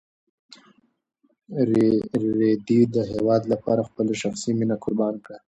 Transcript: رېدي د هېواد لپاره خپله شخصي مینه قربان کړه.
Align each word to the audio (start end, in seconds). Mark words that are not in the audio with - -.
رېدي 2.37 2.79
د 2.95 2.97
هېواد 3.11 3.41
لپاره 3.53 3.81
خپله 3.89 4.11
شخصي 4.21 4.51
مینه 4.57 4.75
قربان 4.83 5.15
کړه. 5.25 5.37